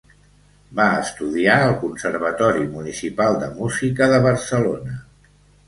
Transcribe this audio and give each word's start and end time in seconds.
Va 0.79 0.87
estudiar 1.01 1.57
al 1.65 1.73
Conservatori 1.83 2.65
Municipal 2.79 3.39
de 3.45 3.53
Música 3.63 4.11
de 4.17 4.25
Barcelona. 4.29 5.01